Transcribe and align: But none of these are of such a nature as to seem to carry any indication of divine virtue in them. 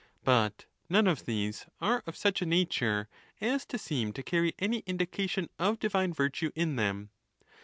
But 0.23 0.65
none 0.89 1.05
of 1.05 1.27
these 1.27 1.67
are 1.79 2.01
of 2.07 2.17
such 2.17 2.41
a 2.41 2.45
nature 2.47 3.07
as 3.39 3.67
to 3.67 3.77
seem 3.77 4.13
to 4.13 4.23
carry 4.23 4.55
any 4.57 4.79
indication 4.87 5.47
of 5.59 5.77
divine 5.77 6.11
virtue 6.11 6.49
in 6.55 6.75
them. 6.75 7.11